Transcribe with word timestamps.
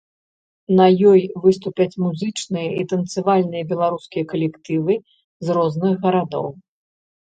На 0.79 0.87
ёй 1.11 1.21
выступяць 1.43 1.99
музычныя 2.07 2.69
і 2.79 2.87
танцавальныя 2.95 3.63
беларускія 3.75 4.23
калектывы 4.35 5.01
з 5.25 5.47
розных 5.61 5.93
гарадоў. 6.07 6.55